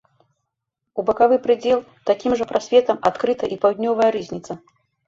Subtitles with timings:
[1.01, 1.79] У бакавы прыдзел
[2.13, 4.61] такім жа прасветам адкрыта і паўднёвая рызніца.